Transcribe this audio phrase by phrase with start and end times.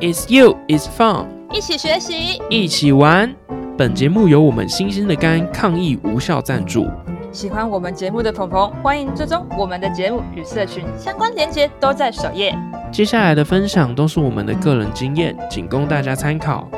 [0.00, 3.34] It's you, it's fun，一起学习，一起玩。
[3.76, 6.86] 本节目由我们新鲜的肝抗疫无效赞助。
[7.32, 12.56] 喜欢我们节目的朋朋，欢迎追踪我们的节目与社群相关链接都在首页。
[12.92, 16.68] 接下来的分享都是我们的个人经验，仅供大家参考。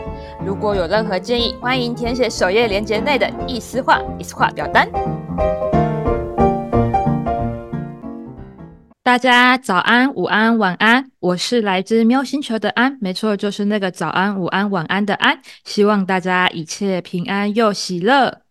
[0.42, 4.88] 如果有任何建议，欢迎填写首页链接内的意思化、意思化表单。
[9.02, 15.40] 大家早安、午安、晚安，我是来自喵星球的安，没错，就是那个早安、午安、晚安的安。
[15.64, 18.42] 希望大家一切平安又喜乐。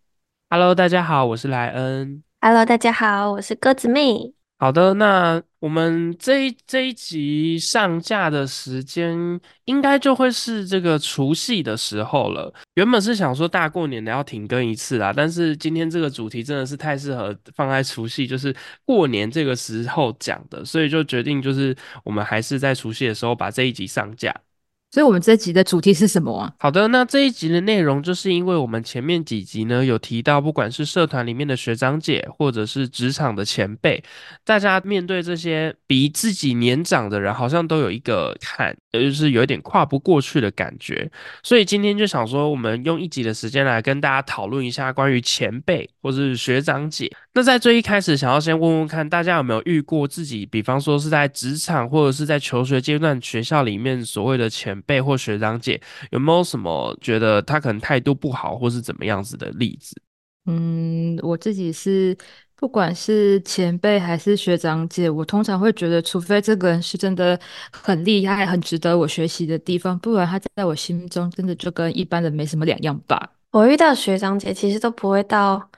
[0.49, 2.23] Hello，大家好，我是莱恩。
[2.41, 4.33] Hello，大家好，我是鸽子妹。
[4.57, 12.53] 好的，那我们这一这一集上架的时间，应该就会是这个除夕的时候了。
[12.75, 24.33] 原本是想说大过年的要停更一次啦，但是今天这个主题真的是太适合放在除夕，就是过年这个时候讲的，所以就决定就是我们还是在除夕的时候把这一集上架。
[24.91, 26.51] 所以，我们这集的主题是什么啊？
[26.57, 34.03] 好的，那这一集的内容就是因为我们前面几集呢有提到，不管是社团里面的学长姐，或者是职场的前辈，
[34.43, 41.07] 大家面对这些比自己年长的人，好像都有一个坎，也就是有一点跨不过去的感觉。
[41.43, 47.11] 所以今天就想说，我们用一集的时间来跟大家讨论一下关于前辈或是学长姐。
[47.35, 55.79] 那在最一开始，想要先问问看大家有没有遇过自己，比方说是在职场或者是在求学阶段学校里面所谓的前辈或学长姐，
[56.11, 59.95] 有没有什么觉得他可能态度不好或是怎么样子的例子？
[60.45, 62.17] 嗯，我自己是
[62.55, 67.39] 不管是前辈还是学长姐，我通常会觉得，除非这个人是真的
[67.71, 73.31] 很厉害、很值得我学习的地方，不然他在我心中真的就跟一般人没什么两样吧。
[73.51, 75.69] 我遇到学长姐其实都不会到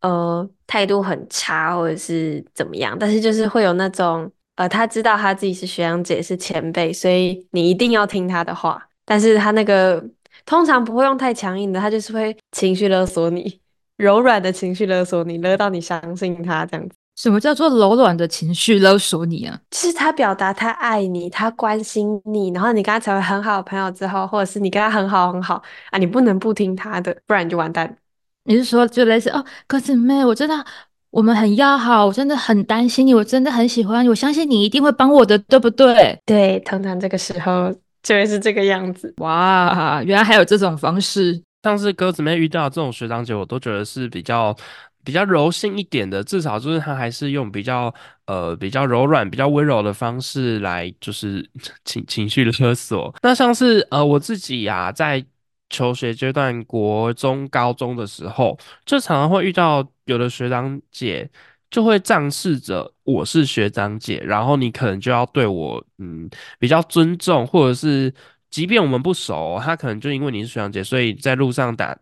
[0.00, 10.04] 呃态度很差或者是怎么样，但是就是会有那种呃他知道他自己是学长姐是前辈，所以你一定要听他的话，但是他那个
[10.44, 13.58] 通常不会用太强硬的，他就是会情绪勒索你，
[13.96, 16.94] 柔软的情绪勒索你，勒到你相信他这样子。
[17.16, 19.58] 什么叫做柔软的情绪勒索你啊？
[19.70, 27.96] 就是他表达他爱你，他关心你，然后你跟他成为很好的朋友之后，或者是你跟他很好很好啊，你不能不听他的，不然你就完蛋。
[28.44, 30.64] 你是说就类似哦，可是妹，我真的
[31.10, 36.18] 我们很要好，我真的很担心你，我真的很喜欢你，我相信你一定会帮我的，对不对？
[36.24, 39.12] 对，通常这个时候就会是这个样子。
[39.18, 41.42] 哇，原来还有这种方式。
[41.62, 44.56] 像是鸽子妹遇到这种学长姐，我都觉得是比较
[45.04, 47.92] 比较柔性一点的，至少就是他还是用比较
[48.26, 51.46] 呃比较柔软、比较温柔的方式来就是
[51.84, 53.14] 情情绪勒索。
[53.22, 55.22] 那像是呃我自己呀、在
[55.70, 61.30] 求学阶段，国中、高中的时候，就常常会遇到有的学长姐。
[61.70, 68.12] 就会仗势着我是学长姐，然后你可能就要对我嗯比较尊重，或者是
[68.50, 71.96] 即便我们不熟，他可能就因为你是学长姐，所以在路上打，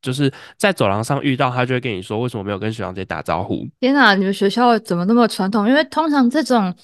[0.00, 3.64] 就是在走廊上遇到他，就会跟你说为什么没有跟学长姐打招呼。
[3.78, 5.68] 天哪，你们学校怎么那么传统？
[5.68, 6.74] 因为通常这种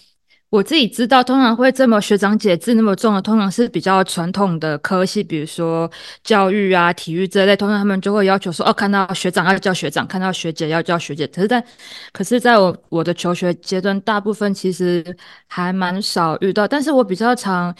[0.50, 5.90] 我自己知道，通常会这么学长姐字那么重的，通常是比较传统的科系，比如说
[6.24, 11.26] 教育啊、体育这类，通常他们就会要求说，哦，看到学长要叫学长，看到学姐要叫学姐。
[11.26, 11.64] 可是在，
[12.12, 15.04] 可是在我我的求学阶段，大部分其实
[15.46, 17.74] 还蛮少遇到，但是我比较常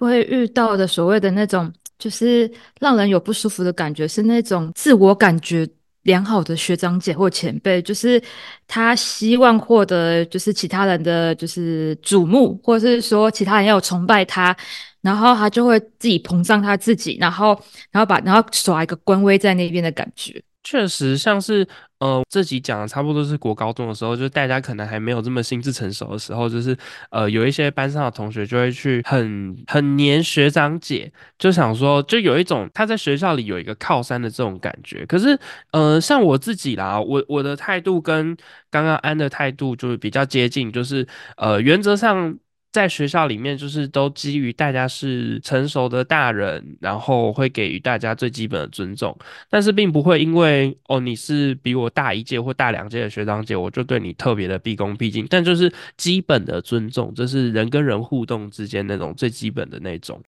[0.00, 5.68] 会遇到的所谓的那种，就是让人有不舒服的感觉，是那种自我感觉。
[6.08, 8.20] 良好的学长姐或前辈，就是
[8.66, 14.56] 他希望获得就是其他人的就是瞩目，或者是说其他人要崇拜他，
[15.02, 17.48] 然后他就会自己膨胀他自己，然后
[17.90, 20.42] 然后把然后耍一个官威在那边的感觉。
[20.64, 21.66] 确实，像是
[22.00, 26.76] 呃这集讲的差不多是国高中的时候，就是大家可能还没有这么心智成熟的时候，就是
[27.10, 35.04] 呃有一些班上的同学就会去很很黏学长姐，就想说就有一种他在学校里有一个靠山的这种感觉。
[35.06, 35.38] 可是
[35.72, 38.36] 呃像我自己啦，我我的态度跟
[38.70, 41.06] 刚刚安的态度就是比较接近，就是
[41.36, 42.38] 呃原则上。
[42.70, 49.16] 在学校里面，就是都基于大家是成熟的大人，然后会给予大家最基本的尊重，
[49.48, 60.22] 但是并不会因为哦你是比我大一届或大两届的学长姐，我就对你特别的毕恭毕敬，但就是基本的尊重，这是人跟人互动之间那种最基本的那种。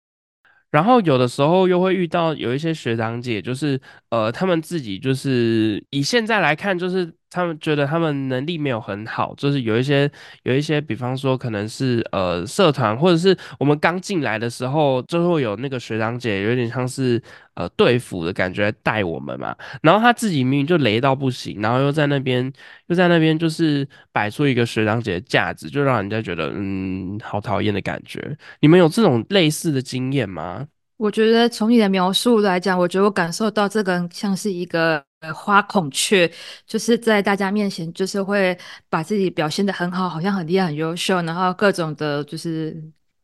[0.70, 3.80] 然后有的时候又会遇到有一些学长姐，就是
[4.10, 10.10] 呃，他们自己就是以现在来看，就是他们觉得他们能力没有很好，就是有一些
[10.42, 17.22] 有一些，比方说可能是呃社团，或者是我们刚进来的时候，就会有那个学长姐，有点像是
[17.54, 19.54] 呃队服的感觉带我们嘛。
[19.82, 22.52] 然后他自己明明就雷到不行，然后又在那边
[22.86, 28.36] 又在那边就是摆出一个学长姐的架子，就让人家觉得嗯好讨厌的感觉。
[28.60, 30.66] 你们有这种类似的经验吗？
[30.96, 35.00] 我觉得从你的描述来讲，我觉得我感受到这个像是一个
[35.34, 36.30] 花孔雀，
[36.66, 38.56] 就是在大家面前就是会
[38.88, 42.76] 把自己表现的很好，好像很厉害、很优秀，然后各种的就是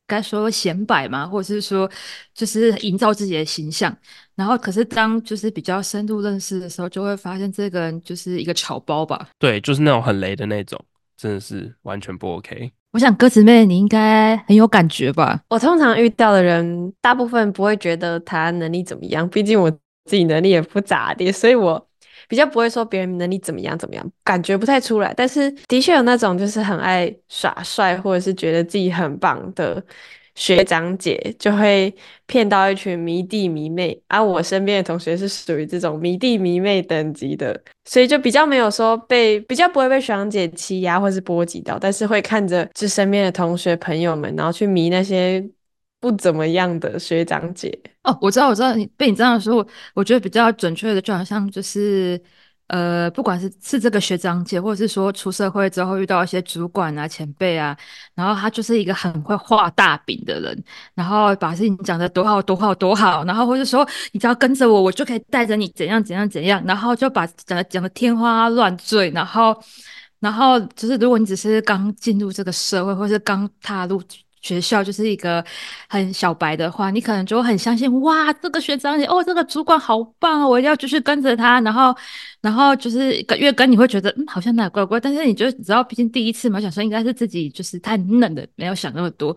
[0.06, 1.88] 该说显摆嘛，或者是说
[2.35, 3.96] 就是营造自己的形象。
[4.35, 9.29] 然后可是当就是比较深入认识的时候，就会发现这个人就是一个草包吧。
[9.38, 10.79] 对，就是那种很雷的那种，
[11.17, 12.73] 真的是完全不 OK。
[12.93, 15.41] 我想鸽子妹你应该很有感觉吧？
[15.49, 19.69] 我通常遇到的人，大部分不会觉得他能力怎么样，毕竟我
[20.05, 21.87] 自己能力也不咋地，所以我
[22.29, 25.12] 比较不会说别人能力怎么样怎么样，感觉不太出来。
[25.17, 29.83] 但是的确有那种就是很爱耍帅，或者是觉得自己很棒的。
[30.37, 31.95] 学长姐就会
[32.27, 45.41] 骗到一群迷弟迷妹，而我身边的同学是属于这种迷弟迷妹等级的，所以就比较没有说被比较不会被学长姐欺压或是波及到，但是会看着这身边的同学朋友们，然后去迷那些
[46.05, 47.73] 不怎么样的学长姐。
[48.03, 52.21] 哦，我知道，我知道，你被你这样的说，我觉得比较准确的，就好像就是。
[52.69, 57.77] 呃，不管是是这个学长姐，或者是说出社会之后遇到一些主管啊、前辈啊，
[58.15, 60.65] 然后他就是一个很会画大饼的人，
[60.95, 69.55] 然后把事情讲得多好多好多好，然后或者说你只要跟着我，我就可以带着你怎样怎样怎样，然后就把讲的讲的天花乱坠，然后
[70.21, 74.03] 然后就是如果你只是刚进入这个社会，或是刚踏入。
[74.44, 75.43] 学校就是一个
[75.88, 81.58] 很小白的话，你可能就很相信哇，这个学长姐哦，这个主管好棒哦，我一定要继续跟着他。
[81.62, 81.96] 然后，
[82.43, 85.00] 然后就是越跟你会觉得嗯，好像哪怪怪。
[85.00, 89.35] 但是你就知道，毕竟第一次嘛，想说应该是自己就是太嫩的，没有想那么多。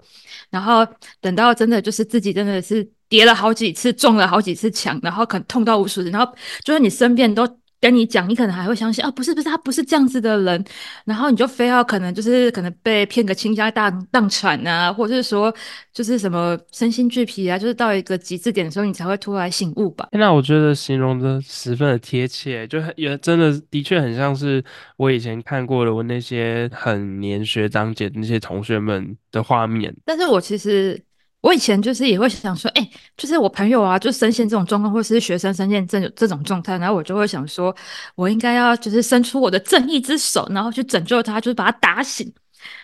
[0.49, 0.85] 然后
[1.21, 6.29] 等到真的就是自己真的是跌了好几次，中了好几次墙，然后可能痛到无数次，然后
[6.65, 7.47] 就是你身边都。
[7.79, 10.65] 跟你讲，你可能还会相信啊，不是不是，他不是这样子的人，
[11.05, 15.53] 然后你就非要可能就是可能被骗个倾家荡荡产啊，或者是说
[15.93, 20.07] 就是什么身心俱疲啊，就是到一个极致点的时候，你才会突然醒悟吧。
[20.11, 24.63] 那我觉得形容的十分的贴切，就也真的的确很像是
[24.95, 29.95] 我以前看过的我那些很年学长姐那些同学们的画面。
[30.05, 30.99] 但是我其实。
[31.47, 37.73] 我以前就是也会想说，哎，就是我朋友啊，就深陷这种状况，或是学生深陷这这种状态，然后我就会想说，
[38.15, 42.33] 我应该要就是伸出我的正义之手，然后去拯救他，就是把他打醒。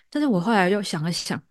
[0.09, 1.41] 但是我后来又想了想，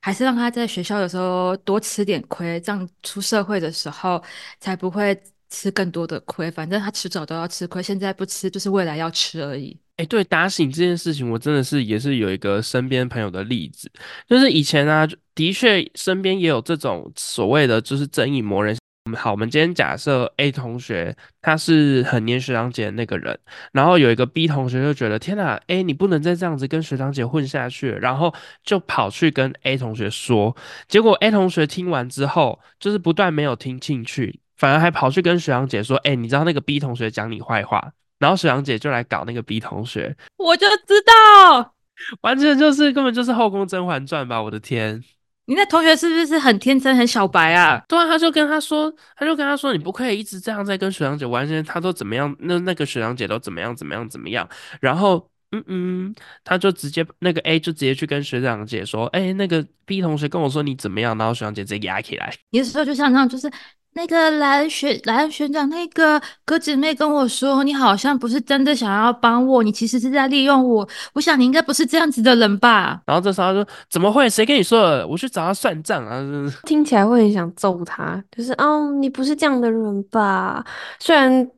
[0.00, 4.20] 还是让他在学校的时候多吃点亏，这样出社会的时候
[4.58, 5.16] 才不会
[5.48, 6.50] 吃更多的亏。
[6.50, 9.78] 反正他迟早都要吃亏，现在不吃就是未来要吃而已。
[9.96, 13.90] 哎，对，打醒这件事情，我真的是也是有一个身边朋友的例子，
[14.28, 18.76] 就是以前啊，的确身边也有这种所谓的就是正义魔人。
[19.16, 23.38] 好，我们今天假设 A 同学他是很黏学长姐的那个人，
[23.72, 28.34] 然后有一个 B 同学就觉得天哪，A 你不能再这样子跟学长姐混下去，然后
[28.64, 30.54] 就跑去跟 A 同学说，
[30.88, 37.92] 结果 A 同学听完之后，就是不断没有听进去，反而还跑去跟学长姐说，哎，你知道那个 B 同学讲你坏话。
[38.18, 41.74] 然后水阳姐就来搞那个 B 同学，我就知道，
[42.22, 44.40] 完全就是根本就是后宫甄嬛传吧！
[44.40, 45.02] 我的天，
[45.46, 47.84] 你那同学是不是很天真、很小白啊？
[47.88, 52.34] 对啊，他就跟他说，他就跟他说，你不可以一直这样在跟水阳姐玩，现在他都怎么样？
[52.40, 53.76] 那那个水阳姐都怎么样？
[53.76, 54.08] 怎么样？
[54.08, 54.48] 怎么样？
[54.80, 61.16] 然后，嗯嗯，他就直接那个 A 就直接去跟学长姐说，哎，那个 B 同学跟我说你怎么样？
[61.18, 62.32] 然后水阳姐直接压起来。
[62.50, 63.50] 有时候就像那样，就是。
[63.96, 70.86] 那个蓝学蓝学长，那个哥姐妹跟我说，你好像不是真的想要帮我，你其实是在利用我。
[71.14, 73.00] 我想你应该不是这样子的人吧？
[73.06, 74.28] 然后这时候他说：“怎么会？
[74.28, 75.08] 谁跟你说的？
[75.08, 76.22] 我去找他算账啊！”
[76.68, 80.62] 听起来会很想揍他，就是哦，你不是这样的人吧？
[80.98, 81.50] 虽然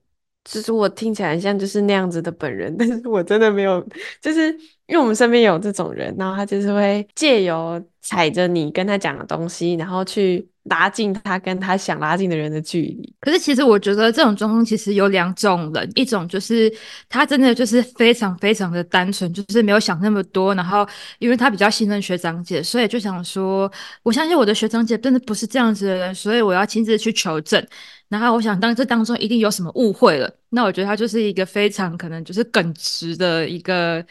[0.44, 3.84] 其实我听起来像就是那样子的本人，但是我真的没有，
[4.22, 4.56] 就是
[4.88, 10.48] 因为我们身边有这种人，然后他就是会借由踩着你跟他讲的东西，然后去。
[10.70, 13.14] 拉近他跟他想拉近的人的距离。
[13.20, 16.70] 可是其实我觉得这种状况其实有两种人，一种就是
[17.08, 20.86] 他真的就是非常非常的单纯，就是没有想那么多，然后
[21.20, 27.66] 因为他比较信任学长姐，所以就想说，我相信我的学长姐真的不是这样子的人，所以我要亲自去求证。
[28.10, 34.04] 然后我想当这当中一定有什么误会了，那我觉得他就是一个非常可能就是耿直的一个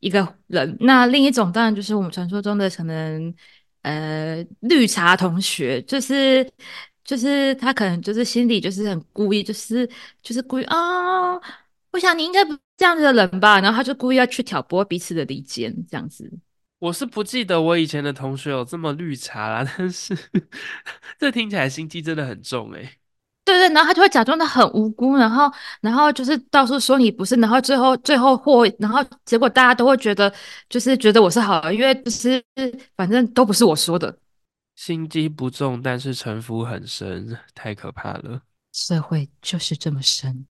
[0.00, 0.76] 一个人。
[0.80, 3.34] 那另一种当然就是我们传说中的可能。
[3.82, 6.46] 呃，绿茶同学就是
[7.02, 9.88] 就是他可能就是心里就是很故意，就是
[10.22, 11.32] 就是故意啊。
[11.90, 16.30] 我想你应该不这样子的人吧，然后他就故意要去挑拨彼此的离间，这样子。
[16.78, 20.14] 我是不记得我以前的同学有这么绿茶啦，但是
[21.18, 22.99] 这听起来心机真的很重哎。
[23.50, 30.32] 对对，然后他就会假装的很无辜，然后然后就是到处说你不是，然后最后最后或然后结果大家都会觉得
[30.68, 32.42] 就是觉得我是好的，因为就是
[32.96, 34.16] 反正都不是我说的。
[34.76, 38.40] 心机不重，但是城府很深， 太可怕了。
[38.72, 40.46] 社会就是这么深。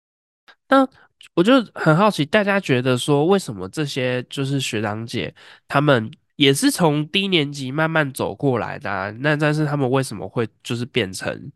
[0.68, 0.86] 那
[1.34, 5.34] 我就很好奇，大家觉得说为什么这些就是学长姐
[5.66, 11.50] 他们也是从低年级慢慢走过来的，那但是他们为什么会就是变成？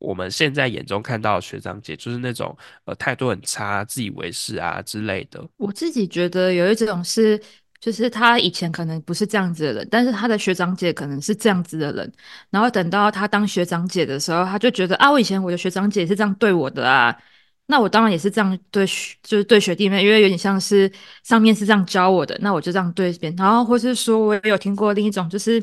[0.00, 5.44] 我们现在眼中看到的学长姐，就是那种呃态度很差、自以为是啊之类的。
[5.56, 7.40] 我自己觉得有一种是，
[7.80, 12.12] 就是他以前可能不是这样子的人，但是他的学长姐可能是这样子的人。
[12.50, 17.16] 然后等到他当学长姐的时候，他就觉得啊，我以前我的学长姐是这样对我的啊。
[17.66, 18.86] 那我当然也是这样对，
[19.22, 20.90] 就是对学弟妹，因为有点像是
[21.22, 23.36] 上面是这样教我的，那我就这样对别人。
[23.36, 25.60] 然后或是说，我也有听过另一种，就是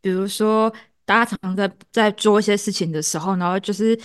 [0.00, 0.72] 比如说。
[1.06, 3.98] 大家常常在在做一些事情的时候，然后就是，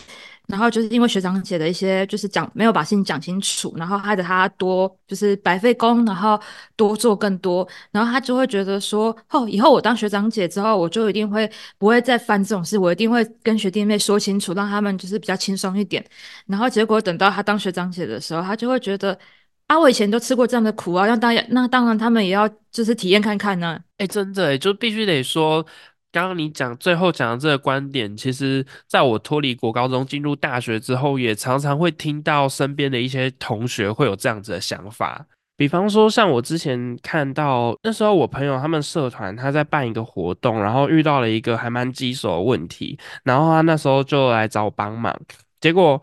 [0.48, 6.40] 然后就是因为学长姐的一些就是讲没有把事情讲清楚，然后害得他多就是白费工，然后
[6.76, 16.06] 多做更多，然后他就会觉得说，哦，以后我当学长姐之后，我就一定会不会再犯这种事，我一定会跟学弟妹说清楚，让他们就是比较轻松一点。
[16.46, 19.18] 然后结果等到他当学长姐的时候，他就会觉得，
[19.66, 23.80] 啊，我以前都吃过这样的苦啊，让大家那当然他们也要就是体验看看呢。
[23.98, 25.66] 哎，真的，就必须得说。
[26.12, 35.26] 刚刚你讲最后讲的这个观点，其实在我脱离国高中进入大学之后，也常常会听到身边的一些同学会有这样子的想法。
[35.56, 45.16] 比方说，像我之前看到那时候我朋友他们社团他在办一个活动，然后遇到了一个还蛮棘手的问题，然后他那时候就来找我帮忙，
[45.60, 46.02] 结果。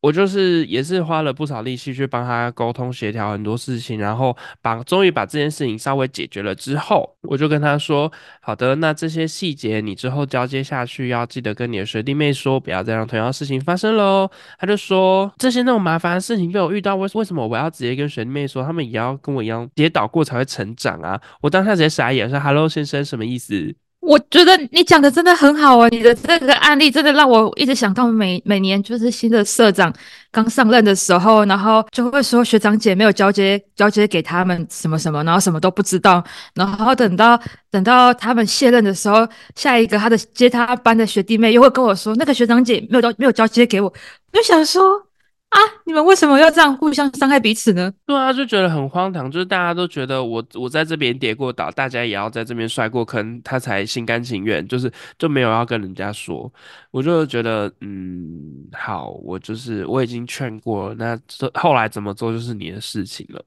[0.00, 18.62] 我就是也是花了不少力气去帮他沟通协调很多事情，然后把终于把这件事情稍微解决了之后，我就跟他说：“好的，那这些细节你之后交接下去要记得跟你的学弟妹说，不要再让同样的事情发生喽。”他就说：“这些那么麻烦的事情被我遇到，为为什么我要直接跟学弟妹说？
[18.62, 23.74] 他们也要跟我一样跌倒过才会成长啊！”我当下直接傻眼，说：“Hello，先生，什么意思？”
[24.08, 25.86] 我觉得你讲的真的很好啊！
[25.90, 29.92] 你的这个案例真的让我一直想到每每年就是新的社长
[30.32, 36.24] 刚上任的时候，然后就会说学长姐没有交接交接给他们什么什么，然后什么都不知道，
[36.54, 37.38] 然后等到
[37.70, 43.88] 等到他们卸任的时候，下一个他的接他班的学弟妹又会跟我说那个学长姐没有交没有交接给我，
[44.32, 45.07] 我就想说。
[45.50, 45.58] 啊！
[45.84, 47.90] 你们为什么要这样互相伤害彼此呢？
[48.04, 56.52] 对啊，就觉得很荒唐，就是大家都觉得我我在这边跌过倒，大家也要在这边摔过坑，他才心甘情愿，就是就没有要跟人家说。
[56.90, 63.42] 我就觉得，嗯，好，我就是我已经劝过，那这后来怎么做就是你的事情了。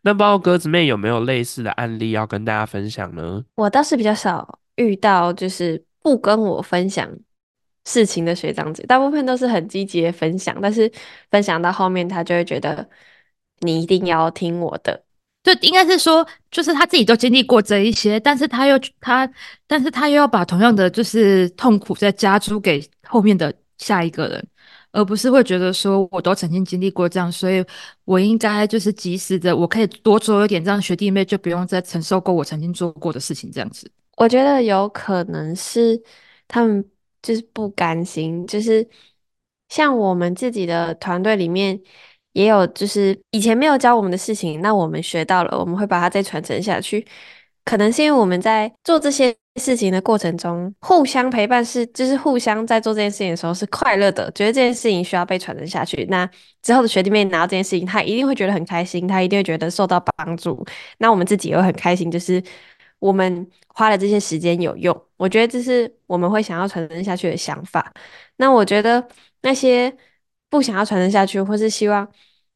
[0.00, 3.44] 那包括鸽子妹有没有类似的案例要跟大家分享呢？
[3.56, 7.10] 我倒是比较少遇到，就是不跟我分享。
[7.84, 10.90] 事情的学长姐大部分都是很积极的分享，但是
[11.30, 12.88] 分享到后面，他就会觉得
[13.60, 15.04] 你一定要听我的。
[15.42, 19.28] 就应该是说，就是他自己都经历过这一些，但是他又他，
[19.66, 24.48] 但是他又要把同样的就是痛苦再加诸给后面的下一个人，
[24.92, 27.64] 而不是会觉得说我都曾经经历过这样，所以
[28.04, 33.50] 我应该就是及时的，我可以多做一点，这样学弟妹就不用再承受过我曾经做过的事情。
[33.50, 36.00] 这样子，我觉得有可能是
[36.46, 36.84] 他们。
[37.22, 38.86] 就是不甘心，就是
[39.68, 41.80] 像我们自己的团队里面
[42.32, 47.06] 也有，就是以前没有教我们的事情，那我们学到了，我们会把它再传承下去。
[47.64, 56.04] 可能是因为我们在做这些事情的过程中，互相陪伴是，就是互相在做这件事情的时候是快乐的，觉得这件事情需要被传承下去。
[56.10, 56.28] 那
[56.60, 60.64] 之后的学弟妹拿到这件事情，他一定会觉得很开心，他一定会觉得受到帮助。
[60.98, 62.42] 那我们自己也会很开心，就是。
[63.02, 67.92] 我们花了这些时间有用，我觉得这是我们会想要传承下去的想法。
[68.38, 69.06] 那我觉得
[69.42, 69.96] 那些
[70.50, 72.06] 不想要传承下去，或是希望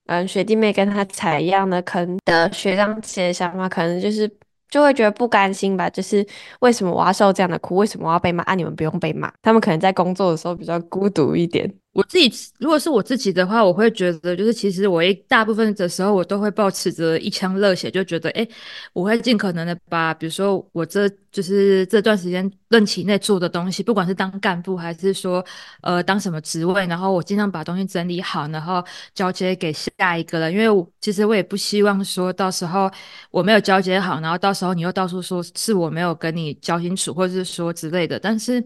[0.07, 4.29] 嗯学弟妹跟他踩一样的坑的学长姐的想法，可能就是
[4.69, 5.89] 就会觉得不甘心吧。
[5.89, 6.27] 就是
[6.59, 7.77] 为什么我要受这样的苦？
[7.77, 8.43] 为什么我要被骂？
[8.43, 9.33] 啊，你们不用被骂。
[9.43, 11.73] 他们可能在工作的时候比较孤独一点。
[11.97, 18.47] 我自己如果是我自己的话，我会觉得就是其实我一大部分的时候，我都会保持着一腔热血，就觉得哎，
[18.93, 25.43] 我会尽可能的把，比如说我这就是这段时间任期内做的东西，不管是当干部还是说
[25.81, 28.85] 呃当什么职位，然后我尽量把东西整理好，然后
[29.15, 32.91] 交接给下一个人，因为其实我也不希望说到时候
[33.31, 38.63] 我没有交接好，然后到时候你又到处说是我没有跟你交清楚，或者是说之类的，但是。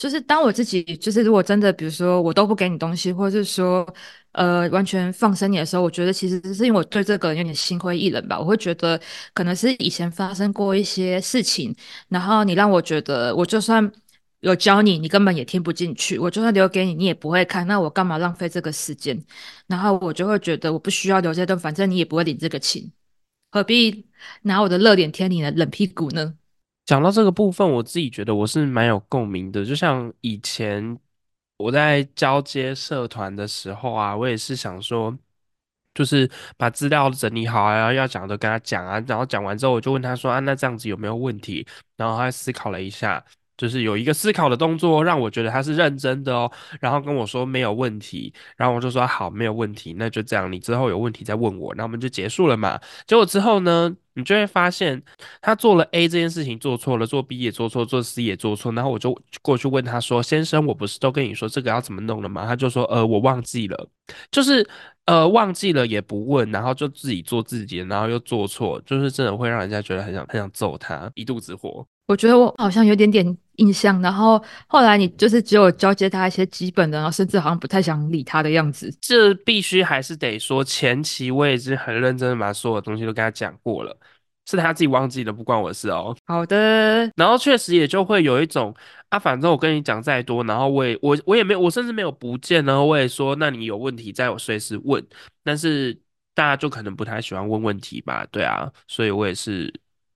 [0.00, 3.86] 就是当我自己，就是如果真的，比如说我都不给你东西，或者是说，
[4.32, 8.38] 呃，完全放生你的时候，我觉得其实是因为我对这个人有点心灰意冷吧。
[8.40, 8.98] 我会觉得
[9.34, 11.74] 可能是以前发生过一些事情，
[12.08, 13.92] 然后你让我觉得，我就算
[14.40, 19.22] 有教你，你根本也听不进去；我就算留给你，你也不会看，那我干嘛浪费这个时间？
[19.66, 22.90] 然后我就会觉得我不需要留这段，反正你也不会领这个情。
[23.50, 24.06] 何必
[24.42, 26.34] 拿我的热脸贴你的冷屁股呢？
[26.86, 29.64] 讲到这个部分，我自己觉得我是蛮有共鸣的。
[29.64, 30.98] 就像以前
[31.56, 35.16] 我在交接社团的时候啊，我也是想说，
[35.94, 41.66] 就是把资料整理好啊，然后要讲的跟他讲啊，然后讲完之后，我就问他说啊，那这样子有没有问题？
[41.96, 43.24] 然后他思考了一下。
[43.56, 52.80] 就是有一个思考的动作，让我觉得他是认真的哦，然后跟我说没有问题，然后我就说好，没有问题，那就这样，你之后有问题再问我，那我们就结束了嘛。
[53.06, 55.02] 结果之后呢，你就会发现
[55.40, 63.88] 他做了 A 这件事情做错了，做 B 也做错，做 C 也做错，然后我就过去问他说：“先生，我不是都跟你说这个要怎么弄了吗？”他就说：“呃，我忘记了，
[64.30, 64.68] 就是
[65.06, 73.24] 呃忘记了也不问，然后就自己做自己，然后又做错，就是真的会让人家觉得很想很想揍他，一肚子火。”我觉得我好像有点点
[73.60, 78.90] 印象，然后后来你就是只有交接他一些基本的，然后甚至好像不太想理他的样子。
[79.00, 83.94] 这必须还是得说，前期我已经很认真的把所有东西都跟他讲过了，
[84.48, 86.16] 是他自己忘记了，不关我的事哦。
[86.24, 88.74] 好的，然后确实也就会有一种
[89.10, 95.06] 啊，反正我跟你讲再多，然后我也我我也没有，我甚至没有不见，然后我也说，那你有问题再我随时问，
[95.44, 95.92] 但是
[96.34, 99.72] 大家就可能不太喜欢问问题吧，对啊，所以我也是。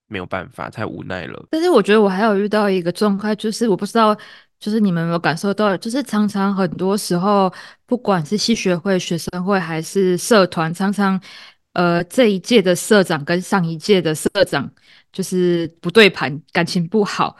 [0.09, 1.47] 没有办法，太无奈了。
[1.51, 4.17] 但是我觉得我还有遇到一个状况，就是我不知道，
[4.61, 7.53] 就是你们有没有感受到，就是常常很多时候，
[7.87, 11.21] 不管是系学会、学生会还是社团，常常
[11.73, 14.71] 呃这一届的社长跟上一届的社长
[15.13, 17.37] 就是不对盘，感情不好，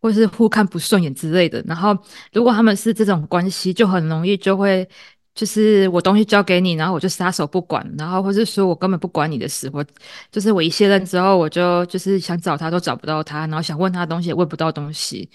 [0.00, 1.62] 或是互看不顺眼之类的。
[1.66, 1.96] 然后
[2.32, 4.88] 如果他们是这种关系，就很容易就会。
[5.38, 9.84] 就是我东西交给你，然后我就撒手不管，然后或是说我根本不管你的事，我
[10.32, 15.30] 就是我一卸任之后，我就就是想找他都找不到他，然后想问他东西也问不到东西，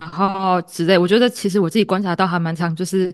[0.00, 0.96] 然后之类。
[0.96, 3.12] 我觉得其实我自己观察到还蛮长，就是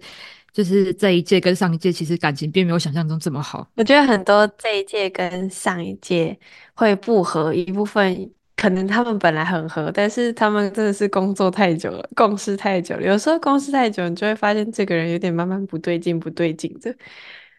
[0.52, 3.68] 就是这一届跟上一届其实感情并没有想象中这么好。
[3.74, 6.38] 我觉得很多这一届跟上一届
[6.74, 8.30] 会不合一部分。
[8.60, 13.02] 可能他们本来很合，但是他们真的是工作太久了，共事太久了。
[13.02, 16.94] 有时候共事太久，你就会发现这个人有点慢慢不对劲，不对劲的。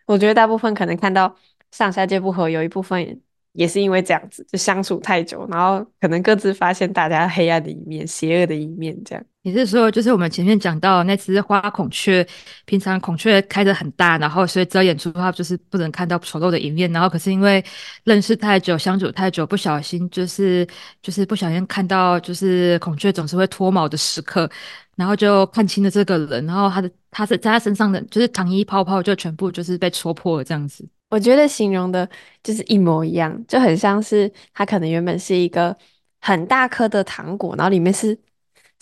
[0.06, 1.36] 我觉得大部分可能看到
[1.72, 3.20] 上下届不合，有一部分
[3.54, 9.24] 也是因为这样子，就相处太久，然后可能各自发现大家黑暗的一面、邪恶的一面，这样。
[9.44, 12.26] 你是说，就是我们前面讲到那只花孔雀，
[12.66, 16.92] 平常孔雀开得很大，然后所以遮掩住它，就是不能看到丑陋的一面。
[16.92, 17.64] 然后可是因为
[18.04, 20.66] 认识太久、相处太久，不小心就是
[21.02, 24.48] 就是不小心看到，就是孔雀总是会脱毛的时刻，
[24.96, 30.88] 然后就看清了这个人，然后他的他是在他身上的就是糖衣泡泡就全部就是被戳破了这样子。
[31.12, 32.10] 我觉得形容的
[32.42, 35.78] 就是一模一样，就很像是它可能原本是一个
[36.20, 38.18] 很大颗的糖果，然后里面是。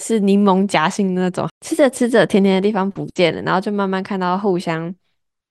[0.02, 4.96] 是柠檬夹心的那种，吃着吃着，甜甜的地方不见了，然后就慢慢看到互相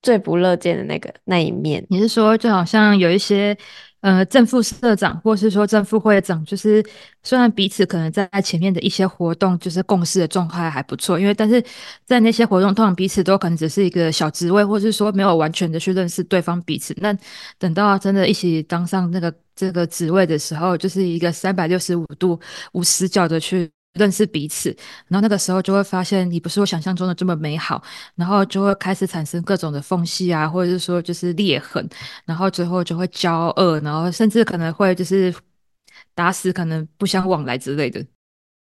[0.00, 1.84] 最不乐见的那个那一面。
[1.90, 3.54] 你是说，就好像有一些
[4.00, 6.84] 呃正副社长，或是说正副会长，就是
[7.22, 11.62] 虽然彼此可能在前面的一些活动，就是共事的状态还不错，因为但是
[12.04, 16.94] 在那些活动，通常彼此都可能只是一个小职位，或是说没有完全的去认识对方彼此。
[16.98, 17.16] 那
[17.58, 22.38] 等到真的一起当上那个这个职位的时候，就是一个三百六十五度
[22.72, 23.70] 无死角的去。
[23.94, 24.68] 认识彼此，
[25.08, 27.82] 然后那个时候就会发现你不是我想象中的这么美好，
[28.14, 31.88] 然后就会开始产生各种的缝隙啊，或者是说就是裂痕，
[32.24, 35.34] 然后最后就会交恶，然后甚至可能会就是
[36.14, 38.04] 打死可能不相往来之类的。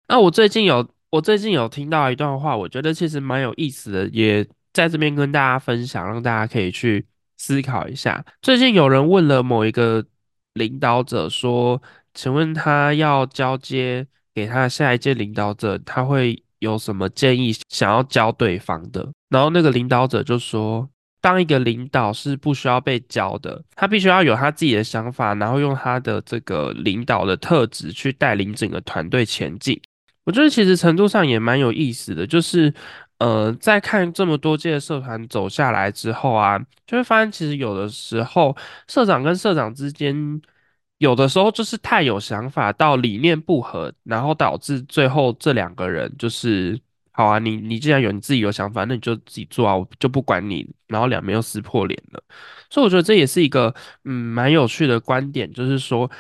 [0.07, 7.05] 那我最近有我最近有听到一段话，我觉得其实蛮有意思的，也在这边跟大家分享，让大家可以去
[7.37, 8.25] 思考一下。
[8.43, 10.05] 最近有人问了某一个
[10.53, 11.83] 领导者说
[12.15, 19.09] ：“请问他要交接？”给他下一届领导者，他会有什么建议想要教对方的？
[19.31, 20.87] 然后那个领导者就说
[21.23, 29.81] ：“当一个领导是不需要被教的，他必须要有他自己的想法，然后用他的这个领导的特质去带领整个团队前进。”
[30.25, 32.71] 我觉得其实程度上也蛮有意思的，就是
[33.19, 38.55] 呃，在看这么多届社团走下来之后啊，就会发现其实有的时候
[38.87, 40.43] 社长跟社长之间。
[40.99, 46.81] 有的时候就是太有想法，到理念不合，然后导致最后这两个人就是
[47.13, 52.23] 好啊，你你既然有你自己有想法，那你就自己做啊，我就不管你，然后两边又撕破脸了。
[52.71, 56.11] 所以我觉得这也是一个嗯蛮有趣的观点，就是说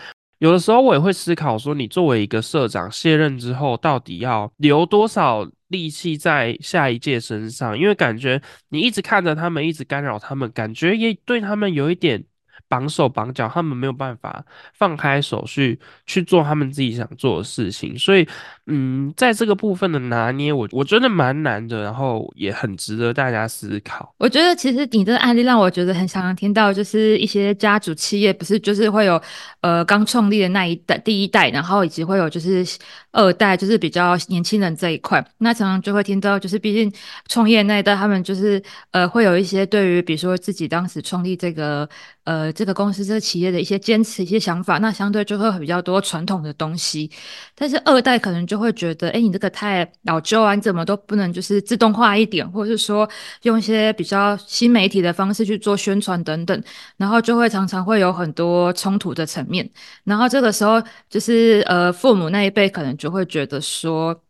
[0.41, 12.23] 有的时候我也会思考说，你作为一个社长卸任之后，到底要留多少力气在下一届身上，因为感觉你一直看着他们，一直干扰他们，感觉也对他们有一点。
[12.69, 18.27] 绑手绑脚，他们没有办法放开手去去做他们自己想做的事情，所以，
[18.69, 24.13] 嗯，在这个部分的拿捏，我我觉得蛮难的，然后也很值得大家思考。
[24.19, 29.21] 我觉得其实你的案例让我觉得很常常听到，就是一些家族企业不是就是会有
[29.61, 32.67] 呃刚创立的那一代第一代，然后以及会有就是
[33.13, 36.93] 二代，就是比较年轻人这一块，那常常就会听到，就是毕竟
[37.29, 41.89] 创业那一代他们就是呃会有一些对于比如说自己当时创立这个。
[42.27, 47.09] 呃，这个公司、这个企业的一些坚持、一些想法，那相对就会比较多传统的东西。
[47.55, 53.09] 但是二代可能就会觉得，哎，你这个太老旧啊，你怎么都不能就是自动化一点，或者是说
[53.43, 56.63] 用一些比较新媒体的方式去做宣传等等，
[56.97, 59.69] 然后就会常常会有很多冲突的层面。
[60.05, 64.21] 然后这个时候，就是呃，父母那一辈可能就会觉得说。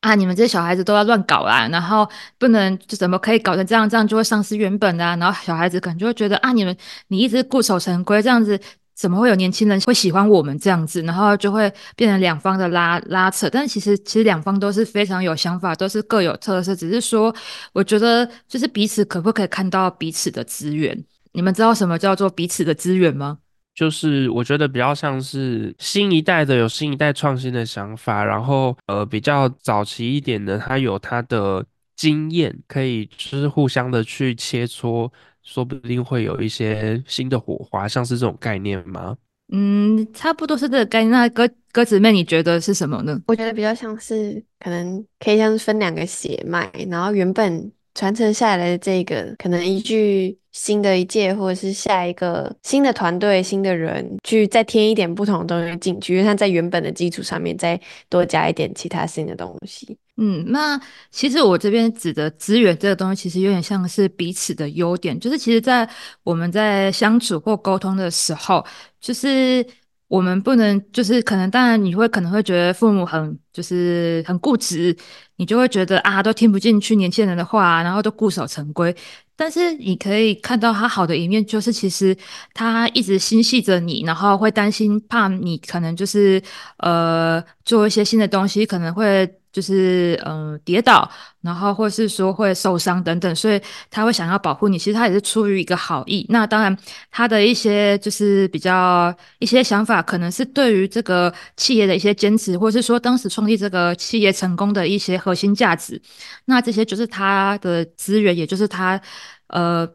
[0.00, 0.14] 啊！
[0.14, 2.08] 你们这些小孩子都要乱搞啊，然后
[2.38, 3.90] 不能就怎么可以搞成这样？
[3.90, 5.16] 这样就会丧失原本啊。
[5.16, 6.76] 然后小孩子可能就会觉得啊，你们
[7.08, 8.56] 你一直固守成规，这样子
[8.98, 11.00] 怎么会有年轻人会喜欢我们这样子？
[11.02, 13.48] 然后就会变成两方的拉拉扯。
[13.48, 17.32] 但其实其实两方都是非常有想法，都是各有特色，只是说
[17.72, 21.04] 我觉得就是彼此可不可以看到彼此的资源？
[21.30, 23.38] 你们知道什么叫做彼此的资源吗？
[23.72, 35.08] 就是我觉得比较像是新一代的有新一代创新的想法，然后呃比较早期一点的，他有他的经验，可以就是互相的去切磋，
[35.48, 39.16] 说不定会有一些新的火花，像是这种概念吗？
[39.50, 41.10] 嗯，差不多是这个概念。
[41.10, 43.18] 那鸽鸽子妹，你觉得是什么呢？
[43.26, 47.72] 我觉得比较像是可能可以像是分两个血脉，然后原本。
[47.94, 59.96] 传承下来的这个，可能一句新的一届，或者是下一个新的团队、新的人，去再添一点不同的东西进去，因为它在原本的基础上面再多加一点其他新的东西。
[60.16, 60.80] 嗯，那
[61.12, 65.88] 其实我这边指的资源这个东西，其实有点像是彼此的优点，就是其实在
[66.24, 68.66] 我们在相处或沟通的时候，
[69.00, 69.64] 就是。
[70.08, 74.96] 我们不能，就是可能，当然你会可能会觉得父母很就是很固执，
[75.36, 78.96] 你就会觉得啊，都听不进去年轻人的话，然后都固守成规。
[79.38, 82.16] 但是你可以看到他好的一面，就是其实
[82.52, 86.42] 他一直心系着你，然后会担心怕你可能就是
[86.78, 89.37] 呃做一些新的东西，可能会。
[89.52, 91.10] 就是嗯跌倒，
[91.42, 94.78] 然后或是说会受伤等等，所以他会想要保护你。
[94.78, 96.26] 其实他也是出于一个好意。
[96.28, 96.76] 那当然，
[97.10, 106.00] 他的一些就是比较一些想法，可能是对于这个企业的一些坚持，或是说当时创立这个企业成功的一些核心价值。
[106.46, 109.00] 那这些就是他的资源，也就是他
[109.48, 109.88] 呃。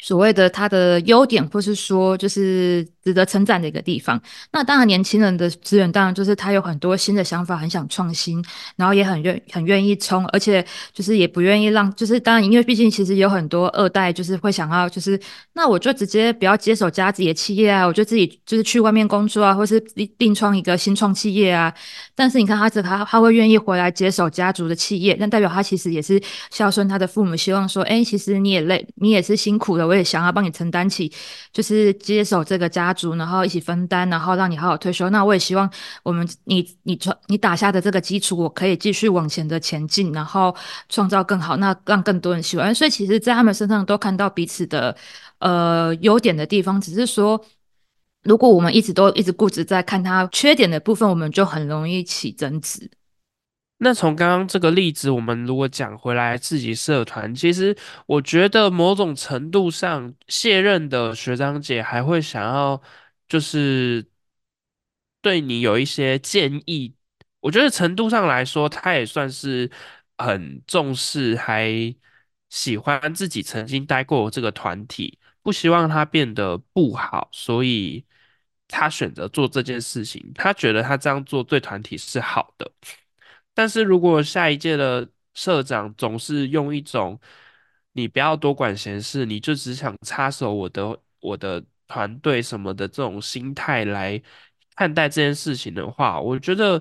[0.00, 4.20] 所谓的他的优点，或是说就是值得称赞的一个地方。
[4.52, 8.44] 那当然，年轻人的资源当然就是他有很多新的想法，很想创新，
[8.76, 15.18] 然后也很愿很愿意冲，而且就是也不愿意让，就是当然，因为毕竟其实有很多二代就是会想要，就是
[15.54, 19.82] 那我就直接不要接手家自己的企业啊，我就自己就是去外面工作啊，或是
[20.18, 21.72] 另创一个新创企业啊。
[22.14, 29.86] 但是你看他这他他会愿意回来接手家族的企业，那代表他其实也是孝顺他的父母，希望说，哎，其实你也累，你也是辛苦的。
[29.86, 31.10] 我也想要帮你承担起，
[31.52, 35.08] 就是接手这个家然后一起分担，然后让你好好退休。
[35.10, 35.70] 那我也希望
[36.02, 40.54] 我们你你创你打下的这个基础，我可以继续往前的前进，然后
[40.88, 42.74] 创造更好，那让更多人喜欢。
[42.74, 44.96] 所以其实，在他们身上都看到彼此的
[45.38, 47.42] 呃优点的地方，只是说，
[48.24, 52.90] 如果我们一直都一直固执在看他缺点的部分，我们就很容易起争执。
[53.78, 62.80] 那从刚刚这个例子，我们如果讲回来自己社团，其实我觉得某种程度上，卸任的学长姐还会想要，
[63.28, 64.04] 就是
[65.20, 66.94] 对你有一些建议。
[67.40, 69.70] 我觉得程度上来说，他也算是
[70.16, 71.94] 很重视，还
[72.48, 78.04] 喜欢自己曾经待过这个团体，不希望他变得不好，所以
[78.66, 80.32] 他选择做这件事情。
[80.34, 82.70] 他觉得他这样做对团体是好的。
[83.58, 87.18] 但是如果下一届的社长总是用一种
[87.92, 94.22] “你不要多管闲事，你就只想插手我的我的团队什么的”这种心态来
[94.76, 96.80] 看待这件事情的话，我觉得，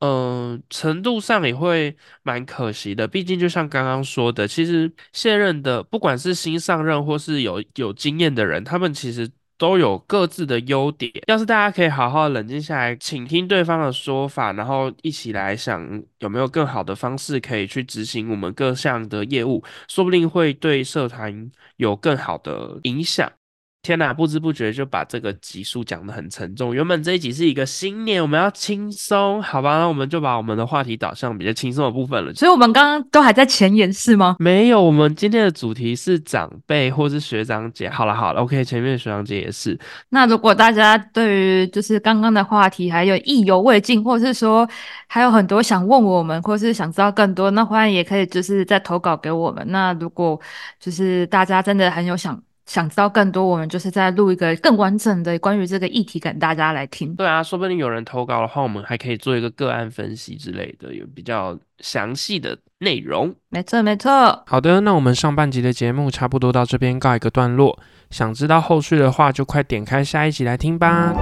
[0.00, 3.08] 嗯，程度上也会蛮可惜的。
[3.08, 9.30] 毕竟就像刚刚说的，其实现任的不管是新上任或是有有经验的人，他们其实。
[9.58, 11.12] 都有各自的优点。
[11.26, 23.30] 要是大家可以好好冷静下来，请听对方的说法，然后一起来想有没有更好的方式可以去执行我们各项的业务，说不定会对社团有更好的影响。
[23.80, 26.74] 天呐，不知不觉就把这个集数讲得很沉重。
[26.74, 29.78] 原本这一集是一个新年，我们要轻松，好吧？
[29.78, 32.34] 那我们就把我们的话题导向比较轻松的部分了。
[32.34, 34.36] 所以我们刚刚都还在前言是吗？
[34.40, 37.88] 没有，我们今天的主题是长辈或是学长姐。
[37.88, 39.78] 好了好了，OK，前面的学长姐也是。
[40.10, 44.68] 那如果大家对于就是刚刚的话题还有意犹未尽，或者是说
[45.06, 49.64] 还有很多想问我们，或是想知道更多，那欢迎也可以就是再投稿给我们。
[49.68, 50.38] 那如果
[50.80, 52.38] 就是大家真的很有想。
[52.68, 57.14] 想知道更多，我们就是在录一个更完整的关于这个议题，给大家来听。
[57.16, 63.34] 对啊，说不定有人投稿的话，我们还可以做一个个案分析之类的，有比较详细的内容。
[63.48, 64.44] 没错，没错。
[64.46, 67.78] 好的，那我们上半集的节目差不多到这边告一个段落。
[68.10, 71.14] 想知道后续的话，就快点开下一集来听吧。